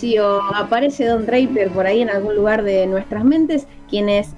[0.00, 4.28] del edificio, aparece Don Draper por ahí en algún lugar de nuestras mentes, quienes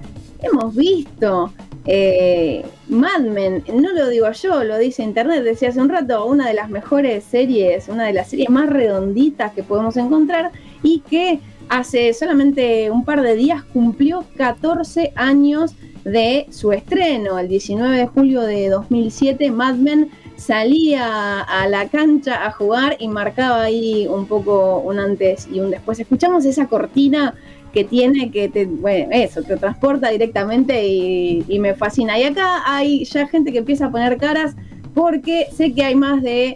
[0.41, 1.51] hemos visto
[1.85, 6.47] eh, Mad Men, no lo digo yo, lo dice Internet, decía hace un rato, una
[6.47, 10.51] de las mejores series, una de las series más redonditas que podemos encontrar
[10.83, 17.47] y que hace solamente un par de días cumplió 14 años de su estreno, el
[17.47, 20.09] 19 de julio de 2007, Mad Men
[20.39, 25.71] salía a la cancha a jugar y marcaba ahí un poco un antes y un
[25.71, 25.99] después.
[25.99, 27.35] Escuchamos esa cortina
[27.73, 32.17] que tiene que te, bueno, eso, te transporta directamente y, me fascina.
[32.17, 34.55] Y acá hay ya gente que empieza a poner caras
[34.95, 36.55] porque sé que hay más de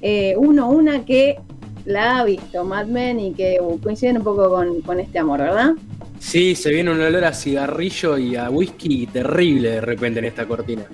[0.00, 1.38] eh, uno una que
[1.84, 5.72] la ha visto Mad Men y que coinciden un poco con, con, este amor, ¿verdad?
[6.18, 10.46] Sí, se viene un olor a cigarrillo y a whisky terrible de repente en esta
[10.46, 10.84] cortina.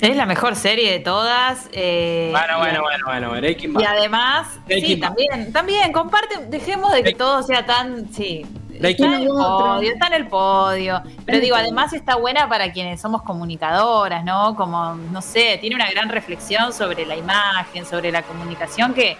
[0.00, 1.68] Es la mejor serie de todas.
[1.72, 3.82] Eh, bueno, bueno, bueno, bueno, Breaking Bad.
[3.82, 8.46] Y además, sí, también, también, comparte, dejemos de que todo sea tan, sí.
[8.72, 11.02] Está en el podio, está en el podio.
[11.26, 14.56] Pero digo, además está buena para quienes somos comunicadoras, ¿no?
[14.56, 19.18] Como, no sé, tiene una gran reflexión sobre la imagen, sobre la comunicación que.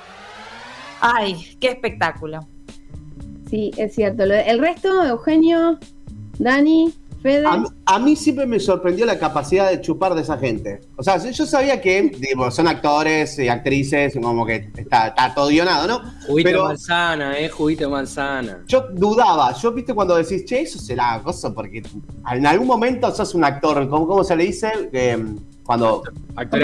[1.03, 2.49] ¡Ay, qué espectáculo!
[3.51, 4.23] Sí, es cierto.
[4.23, 5.79] El resto, Eugenio,
[6.39, 6.95] Dani,
[7.85, 10.81] a, mí siempre me sorprendió la capacidad de chupar de esa gente.
[10.97, 12.11] O sea, yo sabía que
[12.51, 16.03] son actores y actrices, como que está, todo guionado, ¿no?
[16.27, 17.49] Juguito manzana, ¿eh?
[17.49, 18.63] Juguito manzana.
[18.67, 19.53] Yo dudaba.
[19.55, 21.83] Yo, viste, cuando decís, che, eso será cosa, porque
[22.31, 24.71] en algún momento sos un actor, ¿cómo, cómo se le dice?
[25.65, 26.03] cuando.
[26.37, 26.61] Actor.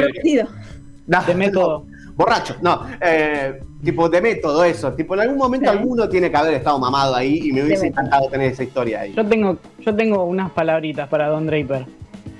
[1.26, 1.86] de método.
[2.16, 2.86] Borracho, no.
[2.98, 4.92] Eh, tipo de método, eso.
[4.94, 8.28] Tipo, en algún momento alguno tiene que haber estado mamado ahí y me hubiese encantado
[8.28, 9.12] tener esa historia ahí.
[9.14, 11.84] Yo tengo, yo tengo unas palabritas para Don Draper.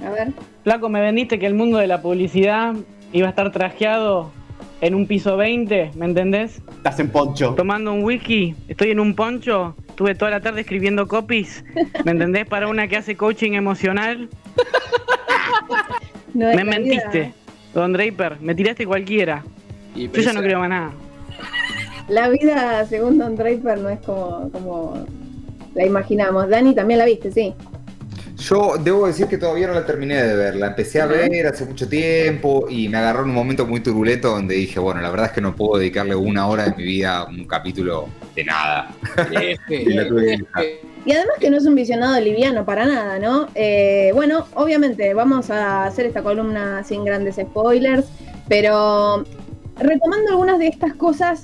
[0.04, 0.32] A ver.
[0.64, 2.74] Flaco, me vendiste que el mundo de la publicidad
[3.12, 4.32] iba a estar trajeado
[4.80, 6.62] en un piso 20, ¿me entendés?
[6.76, 7.54] Estás en poncho.
[7.54, 11.64] Tomando un wiki, estoy en un poncho, estuve toda la tarde escribiendo copies,
[12.04, 12.46] ¿me entendés?
[12.46, 14.28] Para una que hace coaching emocional.
[16.34, 17.32] me mentiste,
[17.74, 19.44] Don Draper, me tiraste cualquiera.
[19.96, 20.92] Yo ya no creo más nada.
[22.08, 25.06] La vida, según Don Draper, no es como, como
[25.74, 26.48] la imaginamos.
[26.48, 27.54] Dani, también la viste, sí.
[28.36, 30.56] Yo debo decir que todavía no la terminé de ver.
[30.56, 34.28] La empecé a ver hace mucho tiempo y me agarró en un momento muy turbulento
[34.28, 37.18] donde dije, bueno, la verdad es que no puedo dedicarle una hora de mi vida
[37.18, 38.94] a un capítulo de nada.
[39.70, 43.48] y además que no es un visionado liviano para nada, ¿no?
[43.54, 48.06] Eh, bueno, obviamente vamos a hacer esta columna sin grandes spoilers,
[48.48, 49.24] pero
[49.78, 51.42] retomando algunas de estas cosas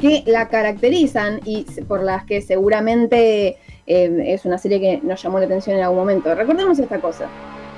[0.00, 5.38] que la caracterizan y por las que seguramente eh, es una serie que nos llamó
[5.38, 6.34] la atención en algún momento.
[6.34, 7.28] Recordemos esta cosa,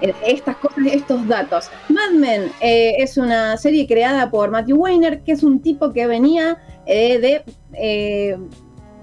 [0.00, 1.70] eh, estas cosas, estos datos.
[1.88, 6.06] Mad Men eh, es una serie creada por Matthew Weiner, que es un tipo que
[6.06, 7.44] venía de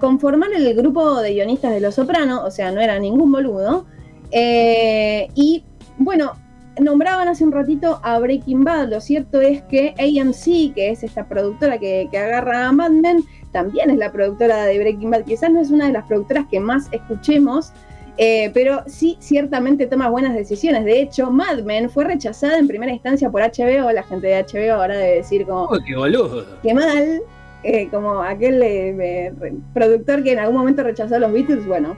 [0.00, 3.86] conformar el grupo de guionistas de Los Sopranos, o sea, no era ningún boludo.
[4.32, 5.64] y
[5.98, 6.32] bueno,
[6.80, 8.88] nombraban hace un ratito a Breaking Bad.
[8.88, 13.90] Lo cierto es que AMC, que es esta productora que, agarra a Mad Men, también
[13.90, 15.24] es la productora de Breaking Bad.
[15.24, 17.72] Quizás no es una de las productoras que más escuchemos,
[18.18, 20.84] eh, pero sí ciertamente toma buenas decisiones.
[20.84, 23.90] De hecho, Mad Men fue rechazada en primera instancia por HBO.
[23.92, 25.70] La gente de HBO ahora debe decir como...
[25.86, 26.44] qué boludo!
[26.62, 27.22] ¡Qué mal!
[27.62, 29.32] Eh, como aquel eh,
[29.74, 31.96] productor que en algún momento rechazó a los Beatles, bueno.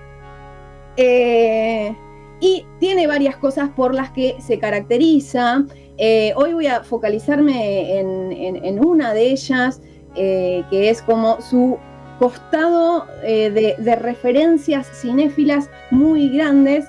[0.97, 1.95] Eh,
[2.41, 5.65] y tiene varias cosas por las que se caracteriza.
[5.97, 9.81] Eh, hoy voy a focalizarme en, una de ellas,
[10.15, 11.79] eh, que es como su
[12.19, 16.87] costado eh, de, referencias cinéfilas muy grandes.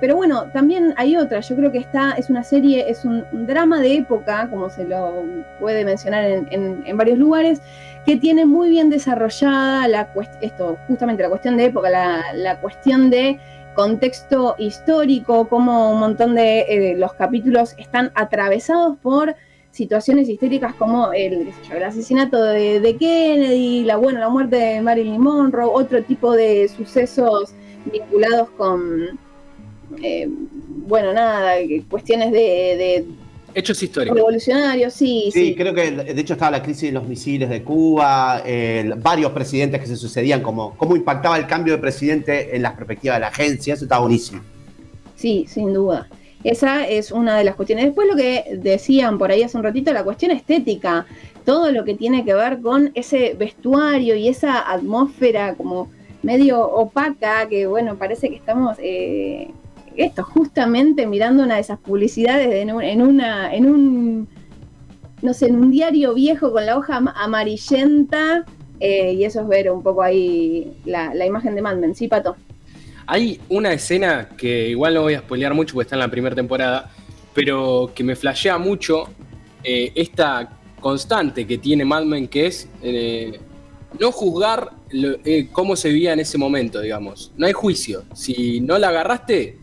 [0.00, 1.40] pero bueno, también hay otra.
[1.40, 5.24] Yo creo que esta es una serie, es un, drama de época, como se lo
[5.58, 7.60] puede mencionar en, varios lugares,
[8.06, 10.08] que tiene muy bien desarrollada la
[10.40, 13.38] esto, justamente la cuestión de época, la cuestión de
[13.74, 19.34] contexto histórico, como un montón de eh, los capítulos están atravesados por
[19.70, 21.52] situaciones históricas como el,
[21.86, 27.54] asesinato de, Kennedy, la, bueno, la muerte de Marilyn Monroe, otro tipo de sucesos
[27.90, 29.18] vinculados con,
[30.02, 30.28] eh,
[30.86, 31.54] bueno, nada,
[31.88, 33.06] cuestiones de
[33.54, 34.16] Hechos históricos.
[34.16, 35.46] Revolucionarios, sí, sí.
[35.46, 38.42] Sí, creo que de hecho estaba la crisis de los misiles de Cuba,
[38.98, 43.14] varios presidentes que se sucedían, como cómo impactaba el cambio de presidente en la perspectiva
[43.14, 44.42] de la agencia, eso está buenísimo.
[45.16, 46.08] Sí, sin duda.
[46.42, 47.84] Esa es una de las cuestiones.
[47.84, 51.06] Después lo que decían por ahí hace un ratito, la cuestión estética,
[51.44, 55.90] todo lo que tiene que ver con ese vestuario y esa atmósfera como
[56.22, 59.50] medio opaca, que bueno, parece que estamos eh,
[59.96, 64.28] esto, justamente mirando una de esas publicidades en, una, en un
[65.22, 68.44] no sé, en un diario viejo con la hoja amarillenta,
[68.78, 72.36] eh, y eso es ver un poco ahí la, imagen de Mad Men, ¿sí, Pato?
[73.06, 76.34] Hay una escena que igual no voy a spoilear mucho porque está en la primera
[76.34, 76.90] temporada,
[77.34, 79.08] pero que me flashea mucho
[79.64, 83.38] eh, esta constante que tiene Mad Men, que es eh,
[83.98, 84.70] no juzgar
[85.52, 87.32] cómo se vivía en ese momento, digamos.
[87.36, 88.04] No hay juicio.
[88.14, 89.58] Si no la agarraste,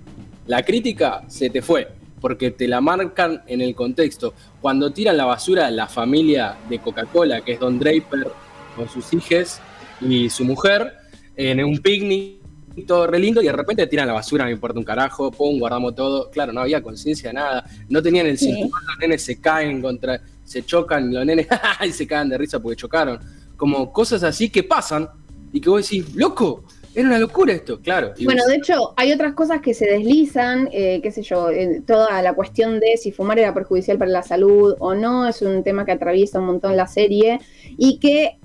[0.48, 1.90] la crítica se te fue,
[2.20, 4.34] porque te la marcan en el contexto.
[4.62, 8.28] Cuando tiran la basura la familia de Coca-Cola, que es Don Draper
[8.76, 9.62] con sus hijas
[10.02, 10.94] y su mujer,
[11.36, 12.38] en un picnic,
[12.86, 15.60] todo re lindo, y de repente tiran la basura, no me importa un carajo, pum,
[15.60, 16.30] guardamos todo.
[16.32, 17.66] Claro, no había conciencia, nada.
[17.90, 21.48] No tenían el cinturón, los nenes se caen contra, se chocan, los nenes
[21.86, 23.20] y se caen de risa porque chocaron.
[23.56, 25.10] Como cosas así que pasan
[25.52, 26.64] y que vos decís, loco,
[26.98, 28.14] era una locura esto, claro.
[28.26, 31.50] bueno, de hecho, hay otras cosas que se deslizan, eh, qué sé yo,
[31.86, 35.64] toda la cuestión de si fumar era perjudicial para la salud o no, es un
[35.64, 37.40] tema que atraviesa un montón la serie
[37.78, 38.40] y que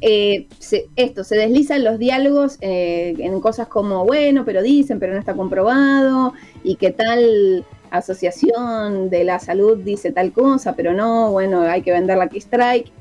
[0.00, 0.46] eh,
[0.94, 5.34] esto, se deslizan los diálogos eh, en cosas como, bueno, pero dicen, pero no está
[5.34, 11.82] comprobado, y que tal asociación de la salud dice tal cosa, pero no, bueno, hay
[11.82, 12.92] que vender la Key Strike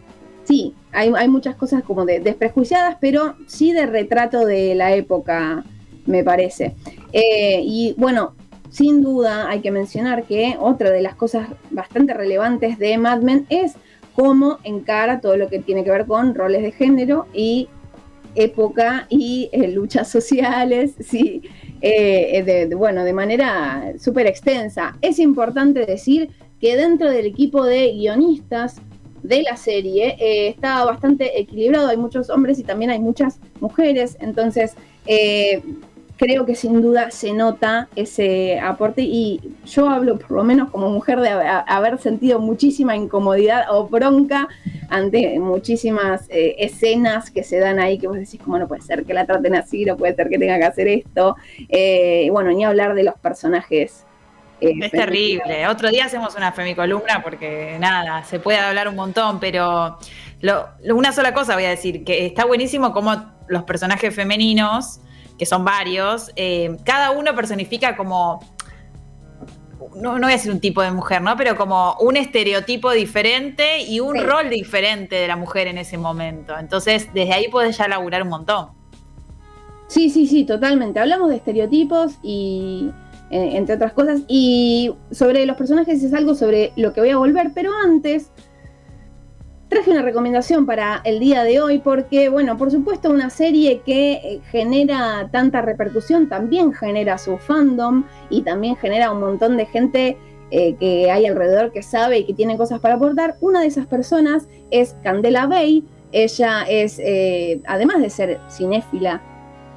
[0.48, 5.66] sí, hay, muchas cosas como de desprejuiciadas, pero sí de retrato de la época,
[6.06, 6.74] me parece.
[7.12, 8.34] Eh, y bueno,
[8.70, 13.46] sin duda hay que mencionar que otra de las cosas bastante relevantes de Mad Men
[13.50, 13.74] es
[14.16, 17.68] cómo encara todo lo que tiene que ver con roles de género y
[18.36, 21.42] época y eh, luchas sociales, sí,
[21.82, 24.96] eh, bueno, de manera súper extensa.
[25.02, 26.30] Es importante decir
[26.62, 28.82] que dentro del equipo de guionistas
[29.28, 34.18] de la serie eh, está bastante equilibrado, hay muchos hombres y también hay muchas mujeres,
[34.22, 34.76] entonces
[35.06, 35.62] eh,
[36.16, 40.90] creo que sin duda se nota ese aporte y yo hablo por lo menos como
[40.90, 44.48] mujer de haber sentido muchísima incomodidad o bronca
[44.90, 49.04] ante muchísimas eh, escenas que se dan ahí que vos decís como no puede ser
[49.04, 52.64] que la traten así, no puede ser que tenga que hacer esto, y bueno, ni
[52.64, 54.06] hablar de los personajes
[54.62, 55.68] eh, es terrible.
[55.68, 59.98] Otro día hacemos una femicolumna porque nada, se puede hablar un montón, pero
[60.94, 63.16] una sola cosa voy a decir, que está buenísimo como
[63.48, 65.00] los personajes femeninos,
[65.38, 68.40] que son varios, eh, cada uno personifica como,
[69.96, 71.36] no, voy a decir un tipo de mujer, ¿no?
[71.38, 76.58] Pero como un estereotipo diferente y un rol diferente de la mujer en ese momento.
[76.58, 78.70] Entonces, desde ahí puedes ya laburar un montón.
[79.88, 81.00] Sí, sí, sí, totalmente.
[81.00, 82.92] Hablamos de estereotipos y
[83.30, 84.22] entre otras cosas.
[84.28, 88.32] Y sobre los personajes es algo sobre lo que voy a volver, pero antes
[89.70, 94.14] traje una recomendación para el día de hoy porque, bueno, por supuesto una serie que
[94.14, 100.18] eh, genera tanta repercusión también genera su fandom y también genera un montón de gente
[100.52, 103.36] eh, que hay alrededor que sabe y que tiene cosas para aportar.
[103.42, 105.84] Una de esas personas es Candela Bay.
[106.14, 107.02] Ella es,
[107.66, 109.22] además de ser cinéfila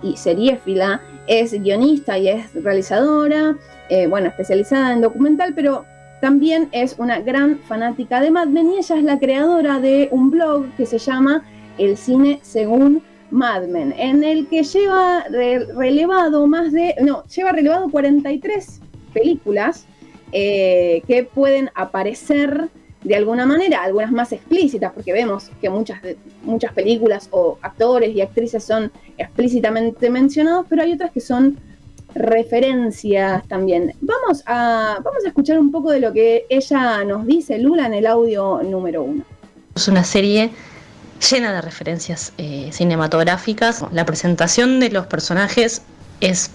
[0.01, 3.57] y seriéfila, es guionista y es realizadora,
[3.89, 5.85] eh, bueno, especializada en documental, pero
[6.21, 10.31] también es una gran fanática de Mad Men y ella es la creadora de un
[10.31, 11.45] blog que se llama
[11.79, 15.25] El cine según Mad Men, en el que lleva
[15.77, 18.81] relevado más de, no, lleva relevado 43
[19.15, 19.87] películas
[20.33, 22.69] eh, que pueden aparecer
[23.03, 26.01] de alguna manera, algunas más explícitas, porque vemos que muchas,
[26.43, 31.59] muchas películas o actores y actrices son explícitamente mencionados, pero hay otras que son
[32.15, 33.95] referencias también.
[34.01, 37.95] Vamos a, vamos a escuchar un poco de lo que ella nos dice, Lula, en
[37.95, 39.25] el audio número uno.
[39.75, 40.51] Es una serie
[41.31, 43.85] llena de referencias eh, cinematográficas.
[43.93, 45.83] La presentación de los personajes
[46.21, 46.51] es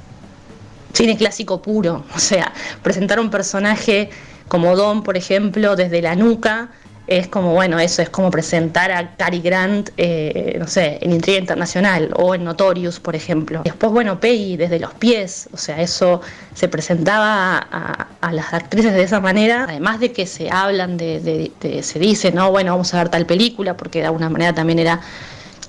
[0.93, 4.09] cine clásico puro, o sea, presentar un personaje
[4.47, 6.69] como Don, por ejemplo, desde la nuca,
[7.07, 11.37] es como, bueno, eso es como presentar a Cary Grant, eh, no sé, en Intriga
[11.37, 13.61] Internacional o en Notorious, por ejemplo.
[13.63, 16.21] Después, bueno, Peggy desde los pies, o sea, eso
[16.55, 21.51] se presentaba a, las actrices de esa manera, además de que se hablan de,
[21.83, 24.99] se dice, no, bueno, vamos a ver tal película, porque de alguna manera también era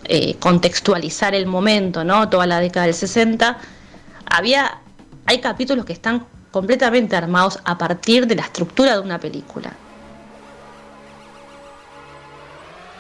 [0.04, 2.30] eh, contextualizar el momento, ¿no?
[2.30, 3.58] Toda la década del 60.
[4.24, 4.78] Había,
[5.26, 6.24] hay capítulos que están
[6.56, 9.74] completamente armados a partir de la estructura de una película.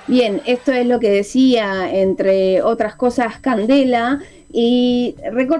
[0.06, 4.20] Bien, esto es lo que decía, entre otras cosas, Candela.
[4.52, 5.14] Y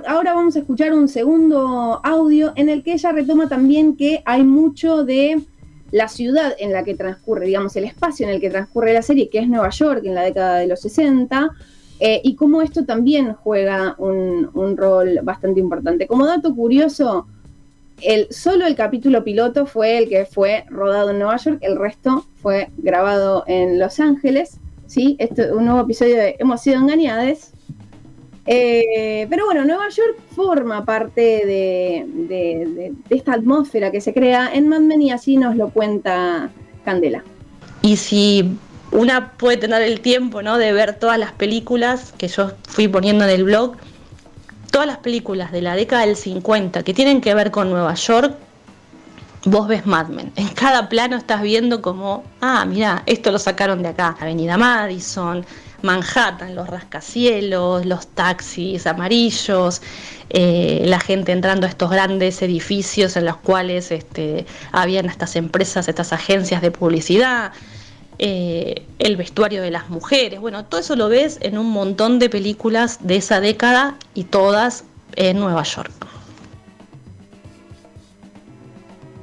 [0.07, 4.45] ahora vamos a escuchar un segundo audio en el que ella retoma también que hay
[4.45, 5.41] mucho de
[5.91, 9.31] la ciudad en la que transcurre, digamos, el espacio en el que transcurre la serie,
[9.31, 11.51] que es Nueva York en la década de los 60,
[11.99, 16.07] eh, y cómo esto también juega un, un, rol bastante importante.
[16.07, 17.27] Como dato curioso,
[18.03, 22.27] el, solo el capítulo piloto fue el que fue rodado en Nueva York, el resto
[22.43, 24.59] fue grabado en Los Ángeles.
[24.87, 25.17] ¿sí?
[25.19, 27.53] Este es un nuevo episodio de Hemos sido engañadas.
[28.49, 34.81] Eh, pero bueno, Nueva York forma parte de, esta atmósfera que se crea en Mad
[34.81, 36.51] Men y así nos lo cuenta
[36.85, 37.25] Candela.
[37.83, 38.57] Y si
[38.93, 40.59] una puede tener el tiempo ¿no?
[40.59, 43.77] de ver todas las películas que yo fui poniendo en el blog,
[44.77, 48.37] todas las películas de la década del 50 que tienen que ver con Nueva York,
[49.47, 50.31] vos ves Mad Men.
[50.37, 54.15] En cada plano estás viendo como, ah, mira, esto lo sacaron de acá.
[54.21, 55.47] Avenida Madison,
[55.81, 59.81] Manhattan, los rascacielos, los taxis amarillos,
[60.29, 65.89] eh, la gente entrando a estos grandes edificios en los cuales este, habían estas empresas,
[65.89, 67.51] estas agencias de publicidad.
[68.19, 72.31] Eh, el vestuario de las mujeres, bueno, todo eso lo ves en un montón de
[72.31, 74.85] películas de esa década y todas
[75.17, 75.93] en Nueva York.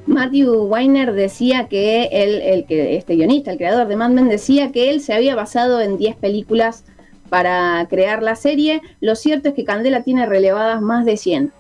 [0.06, 4.72] Matthew Weiner decía que él, el que este guionista, el creador de Mad Men, decía
[4.72, 6.84] que él se había basado en 10 películas
[7.30, 8.82] para crear la serie.
[9.00, 11.52] Lo cierto es que Candela tiene relevadas más de 100.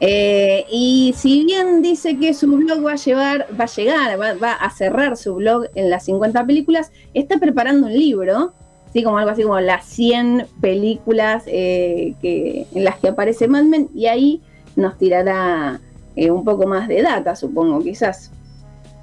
[0.00, 4.52] Eh, y si bien dice que su blog va a llevar, va a llegar, va,
[4.52, 8.52] a cerrar su blog en las 50 películas, está preparando un libro,
[8.92, 9.02] ¿sí?
[9.02, 13.88] como algo así como las 100 películas eh, que, en las que aparece Mad Men,
[13.92, 14.40] y ahí
[14.76, 15.80] nos tirará
[16.14, 18.30] eh, un poco más de data, supongo, quizás.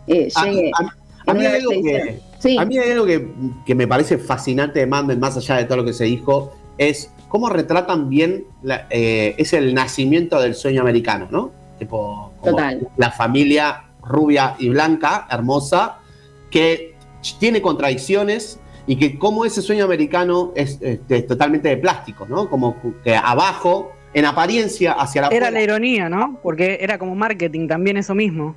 [0.08, 0.46] a,
[1.34, 1.56] mí hay
[2.92, 3.28] algo, que,
[3.66, 6.54] que, me parece fascinante de Mad Men, más allá de todo lo que se dijo,
[6.78, 8.46] es cómo retratan bien
[8.90, 11.52] eh, es el nacimiento del sueño americano, ¿no?
[11.80, 12.32] Tipo,
[12.98, 15.98] la familia rubia y blanca, hermosa,
[16.50, 16.96] que
[17.40, 22.50] tiene contradicciones y que como ese sueño americano es, este, totalmente de plástico, ¿no?
[22.50, 25.28] Como que abajo, en apariencia, hacia la...
[25.30, 26.40] Era la ironía, ¿no?
[26.44, 28.56] Porque era como marketing también eso mismo.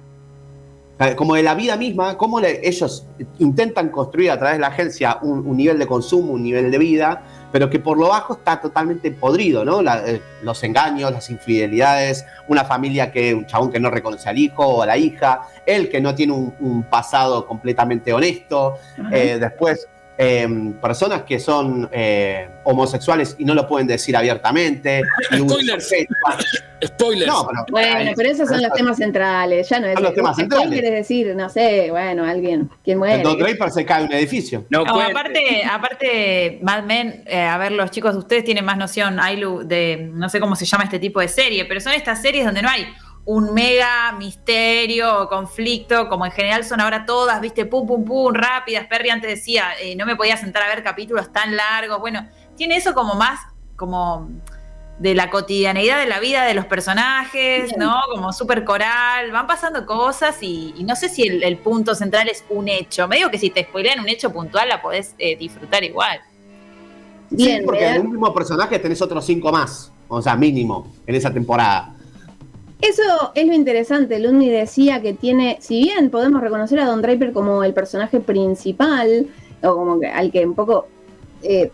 [1.01, 3.07] Eh, como de la vida misma, cómo ellos
[3.39, 7.23] intentan construir a través de la agencia un, nivel de consumo, un nivel de vida,
[7.51, 9.81] pero que por lo bajo está totalmente podrido, ¿no?
[9.81, 14.67] Eh, los engaños, las infidelidades, una familia que, un chabón que no reconoce al hijo
[14.67, 18.79] o a la hija, él que no tiene un, pasado completamente honesto,
[19.13, 19.89] eh, después
[20.21, 25.03] Em, personas que son eh, homosexuales y no lo pueden decir abiertamente.
[25.33, 25.95] Spoilers.
[26.85, 27.33] Spoilers.
[27.71, 29.69] bueno, pero esos son los temas centrales.
[29.69, 30.01] Ya no es.
[30.01, 30.71] los temas centrales.
[30.71, 31.37] quieres decir?
[31.37, 32.69] No sé, bueno, alguien.
[32.83, 33.23] ¿Quién muere?
[33.23, 34.65] En Draper se cae un edificio.
[34.71, 39.63] No, aparte, aparte, Mad Men, eh, a ver, los chicos, ustedes tienen más noción, Ailu,
[39.65, 42.63] de no sé cómo se llama este tipo de serie, pero son estas series donde
[42.63, 42.89] no hay
[43.25, 48.33] un mega misterio o conflicto, como en general son ahora todas, viste, pum, pum, pum,
[48.33, 48.87] rápidas.
[48.87, 52.01] Perry antes decía, eh, no me podía sentar a ver capítulos tan largos.
[52.01, 53.41] Bueno, tiene eso como más,
[53.77, 54.29] como
[54.99, 57.95] de la cotidianeidad de la vida de los personajes, ¿no?
[58.11, 62.69] Como súper coral, van pasando cosas y, no sé si el, punto central es un
[62.69, 63.07] hecho.
[63.07, 66.21] Me digo que si te spoilean un hecho puntual la podés eh, disfrutar igual.
[67.37, 71.33] Sí, porque en el último personaje tenés otros cinco más, o sea, mínimo, en esa
[71.33, 71.95] temporada.
[72.81, 73.03] Eso
[73.35, 74.21] es lo interesante.
[74.21, 79.27] Ludney decía que tiene, si bien podemos reconocer a Don Draper como el personaje principal,
[79.63, 80.87] o como que, al que un poco
[81.43, 81.73] eh,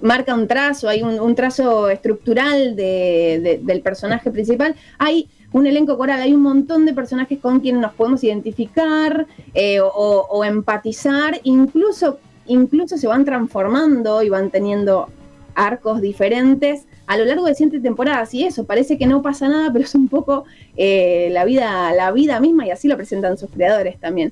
[0.00, 6.34] marca un trazo, hay un, trazo estructural del personaje principal, hay un elenco coral, hay
[6.34, 12.96] un montón de personajes con quienes nos podemos identificar eh, o, o, empatizar, incluso, incluso
[12.96, 15.08] se van transformando y van teniendo
[15.54, 19.70] arcos diferentes a lo largo de siete temporadas y eso, parece que no pasa nada,
[19.72, 20.44] pero es un poco
[20.76, 24.30] eh, la, vida, la vida misma y así lo presentan sus creadores también.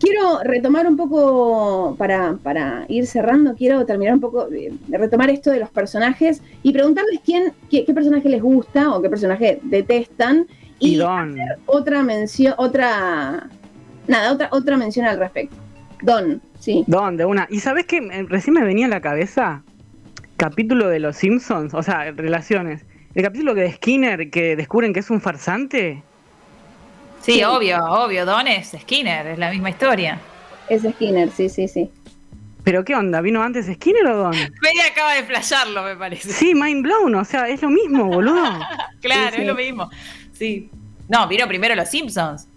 [0.00, 5.50] Quiero retomar un poco, para, para ir cerrando, quiero terminar un poco, de, retomar esto
[5.50, 10.46] de los personajes y preguntarles quién, qué, personaje les gusta o qué personaje detestan
[10.78, 11.00] y,
[11.66, 13.48] otra mención, otra,
[14.06, 15.56] nada, otra, otra mención al respecto.
[16.02, 16.84] Don, sí.
[16.86, 17.46] Don, de una.
[17.48, 18.00] ¿Y sabes qué?
[18.28, 19.62] Recién me venía a la cabeza
[20.36, 22.84] capítulo de Los Simpsons, o sea, relaciones.
[23.14, 26.02] El capítulo de Skinner que descubren que es un farsante.
[27.22, 28.26] Sí, obvio, obvio.
[28.26, 30.18] Don es Skinner, es la misma historia.
[30.68, 31.90] Es Skinner, sí, sí, sí.
[32.64, 33.20] ¿Pero qué onda?
[33.20, 34.32] ¿Vino antes Skinner o Don?
[34.34, 36.32] Fede acaba de flasharlo, me parece.
[36.32, 38.58] Sí, mind blown, o sea, es lo mismo, boludo.
[39.00, 39.90] claro, es lo mismo.
[40.32, 40.70] Sí.
[41.08, 42.48] No, vino primero Los Simpsons.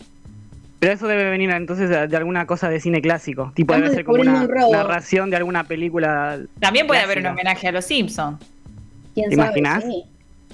[0.80, 3.52] Pero eso debe venir entonces de, alguna cosa de cine clásico.
[3.56, 6.40] Tipo, debe ser como una narración de alguna película.
[6.60, 8.38] También puede haber un homenaje a los Simpsons.
[9.16, 9.84] ¿Quién ¿Te imaginas?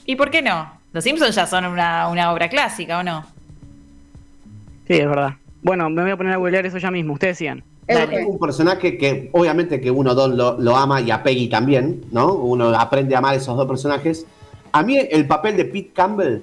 [0.05, 0.71] ¿Y por qué no?
[0.93, 3.25] Los Simpsons ya son una, obra clásica, ¿o no?
[4.87, 5.33] Sí, es verdad.
[5.61, 7.13] Bueno, me voy a poner a googlear eso ya mismo.
[7.13, 7.63] Ustedes decían.
[7.87, 12.05] Es un personaje que obviamente que uno dos lo, lo, ama y a Peggy también,
[12.11, 12.33] ¿no?
[12.33, 14.25] Uno aprende a amar esos dos personajes.
[14.71, 16.41] A mí el papel de Pete Campbell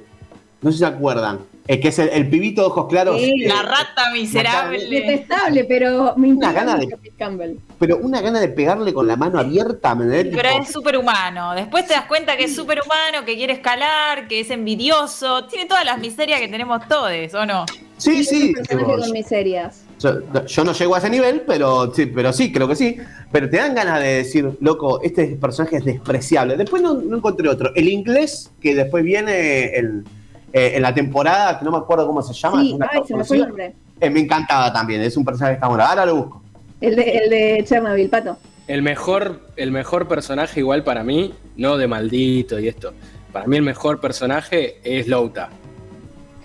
[0.61, 1.39] No sé si se acuerdan.
[1.71, 3.21] Es que es el, pibito de ojos claros.
[3.21, 4.89] Sí, la rata miserable.
[4.89, 6.89] Detestable, pero me una gana de,
[7.79, 9.95] Pero una gana de pegarle con la mano abierta.
[9.95, 11.55] ¿me pero es súper humano.
[11.55, 15.45] Después te das cuenta que es súper humano, que quiere escalar, que es envidioso.
[15.45, 17.67] Tiene todas las miserias que tenemos todos, ¿o no?
[17.99, 18.53] Sí, sí.
[18.69, 19.85] Con miserias.
[20.01, 22.97] Yo, no llego a ese nivel, pero sí, pero sí, creo que sí.
[23.31, 26.57] Pero te dan ganas de decir, loco, este personaje es despreciable.
[26.57, 27.73] Después no, no encontré otro.
[27.77, 30.03] El inglés, que después viene el
[30.53, 32.61] eh, en la temporada, que no me acuerdo cómo se llama.
[32.61, 33.75] Sí, ay, se me fue el nombre.
[34.01, 35.85] Eh, me encantaba también, es un personaje que está bueno.
[35.85, 36.43] Ahora lo busco.
[36.81, 38.39] El de, el de Chernobyl, Pato.
[38.67, 42.93] El mejor, el mejor personaje igual para mí, no de maldito y esto.
[43.33, 45.51] Para mí el mejor personaje es Louta.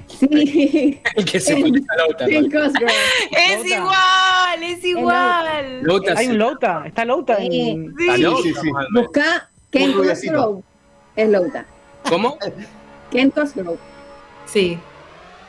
[0.07, 1.01] Sí.
[1.15, 2.25] El que se parece a Louta.
[2.25, 5.83] es igual, es igual.
[6.15, 7.69] Hay un Louta, está Louta sí.
[7.69, 7.95] en...
[7.97, 10.62] Sí, sí, Busca Ken Cosgrove.
[11.15, 11.65] Es Louta.
[12.09, 12.38] ¿Cómo?
[13.12, 13.77] Ken Cosgrove.
[14.45, 14.79] Sí.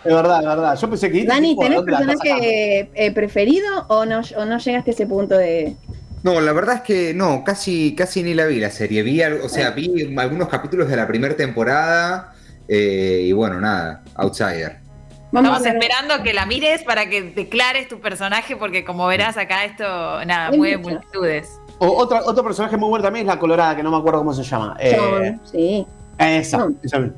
[0.05, 0.79] Es verdad, es verdad.
[0.79, 1.25] Yo pensé que.
[1.25, 5.77] Dani, ¿tenés personaje eh, preferido o no, o no llegaste a ese punto de.?
[6.23, 9.03] No, la verdad es que no, casi, casi ni la vi la serie.
[9.03, 12.35] Vi, o sea, vi algunos capítulos de la primera temporada
[12.69, 14.79] eh, y bueno, nada, Outsider.
[15.27, 19.85] Estamos esperando que la mires para que declares tu personaje, porque como verás acá esto,
[20.25, 21.61] nada, mueve multitudes.
[21.79, 24.33] O otra, otro personaje muy bueno también es la colorada, que no me acuerdo cómo
[24.33, 24.77] se llama.
[24.81, 25.87] Eh, sí.
[26.19, 26.69] Esa,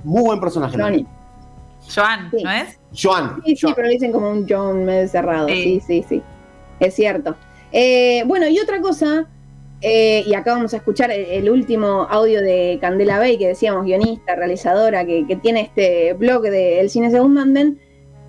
[0.03, 0.77] muy buen personaje.
[1.95, 2.79] Joan, ¿no es?
[2.95, 3.43] Joan.
[3.45, 5.49] Sí, sí, pero dicen como un John medio cerrado.
[5.49, 6.23] Sí, sí, sí.
[6.81, 7.37] Es cierto.
[7.73, 9.27] Eh, bueno, y otra cosa,
[9.81, 14.35] eh, y acá vamos a escuchar el, último audio de Candela Bay, que decíamos guionista,
[14.35, 17.79] realizadora, que, tiene este blog de El Cine Según Manden,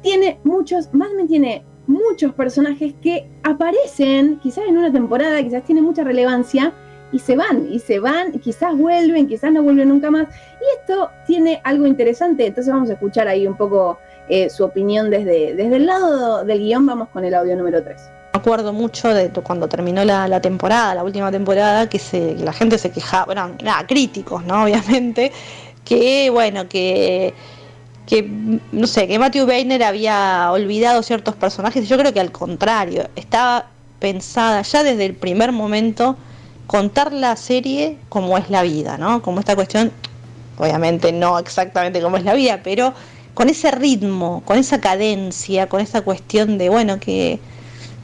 [0.02, 6.04] tiene muchos, Mad tiene muchos personajes que aparecen, quizás en una temporada, quizás tiene mucha
[6.04, 6.74] relevancia,
[7.12, 10.28] y se van, y se van, quizás vuelven, quizás no vuelven nunca más.
[10.62, 15.10] Y esto tiene algo interesante, entonces vamos a escuchar ahí un poco eh, su opinión
[15.10, 17.98] desde, desde el lado del guion, vamos con el audio número 3.
[18.34, 22.78] Me acuerdo mucho de cuando terminó la, temporada, la última temporada, que, se, la gente
[22.78, 24.64] se quejaba, bueno, nada, críticos, ¿no?
[24.66, 25.32] Obviamente,
[25.84, 27.34] que bueno, que
[28.06, 33.08] que no sé, que Matthew Weiner había olvidado ciertos personajes, yo creo que al contrario,
[33.16, 33.68] estaba
[34.00, 36.18] pensada ya desde el primer momento
[36.70, 39.24] contar la serie como es la vida, ¿no?
[39.24, 39.92] Como esta cuestión,
[40.56, 42.94] obviamente no exactamente como es la vida, pero
[43.34, 47.40] con ese ritmo, con esa cadencia, con esa cuestión de, bueno, que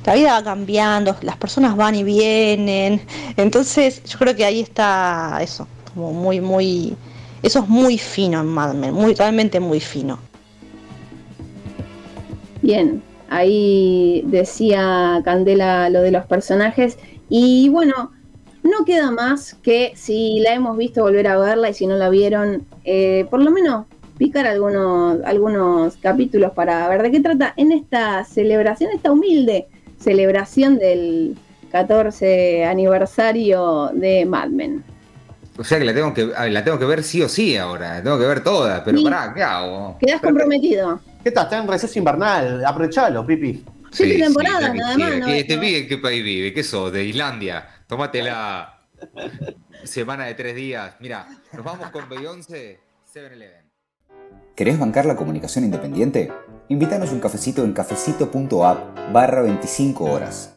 [0.03, 3.01] la vida va cambiando, las personas van y vienen.
[3.37, 6.97] Entonces, yo creo que ahí está eso, como muy, muy.
[7.43, 10.17] Eso es muy fino en Mad Men, muy, realmente muy fino.
[12.63, 16.97] Bien, ahí decía Candela lo de los personajes.
[17.29, 18.11] Y bueno,
[18.65, 22.09] no queda más que si la hemos visto volver a verla y si no la
[22.09, 23.85] vieron, eh, por lo menos
[24.17, 29.67] picar algunos, algunos capítulos para ver de qué trata en esta celebración, esta humilde
[29.99, 31.37] celebración del
[31.71, 34.83] 14 aniversario de Mad Men.
[35.57, 38.03] O sea que la tengo que, la tengo que ver sí o sí ahora, la
[38.03, 39.97] tengo que ver toda, pero pará, ¿qué hago?
[39.99, 40.99] Quedás comprometido.
[41.23, 41.45] ¿Qué estás?
[41.45, 43.63] Está en receso invernal, aprovechalo, Pipi.
[43.91, 45.11] Sí, temporada, nada más.
[45.25, 46.53] ¿Qué, ¿Este en qué país vive?
[46.53, 46.91] ¿Qué sos?
[46.91, 47.65] ¿De Islandia?
[47.87, 48.81] Tómate la
[49.83, 50.95] semana de tres días.
[50.99, 52.79] Mira, nos vamos con Beyoncé
[53.13, 53.69] 7-Eleven.
[54.55, 56.31] ¿Querés bancar la comunicación independiente?
[56.69, 60.51] Invítanos un cafecito en cafecito.app barra 25 horas.